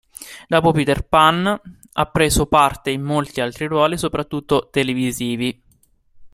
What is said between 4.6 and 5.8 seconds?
televisivi.